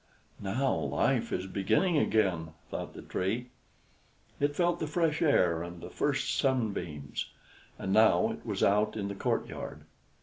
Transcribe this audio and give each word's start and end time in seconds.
"Now 0.39 0.73
life 0.73 1.31
is 1.31 1.45
beginning 1.45 1.99
again!" 1.99 2.55
thought 2.71 2.95
the 2.95 3.03
Tree. 3.03 3.49
It 4.39 4.55
felt 4.55 4.79
the 4.79 4.87
fresh 4.87 5.21
air 5.21 5.61
and 5.61 5.79
the 5.79 5.91
first 5.91 6.35
sunbeams, 6.39 7.29
and 7.77 7.93
now 7.93 8.31
it 8.31 8.43
was 8.43 8.63
out 8.63 8.97
in 8.97 9.09
the 9.09 9.13
courtyard. 9.15 9.81